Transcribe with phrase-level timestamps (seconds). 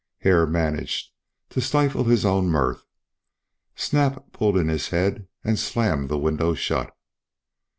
[0.21, 1.11] Hare managed
[1.49, 2.87] to stifle his own mirth.
[3.75, 6.97] Snap pulled in his head and slammed the window shut.